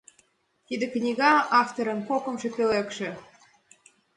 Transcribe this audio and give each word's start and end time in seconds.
Тиде 0.65 0.85
книга— 0.93 1.31
авторын 1.61 1.99
кокымшо 2.09 2.47
пӧлекше. 2.55 3.09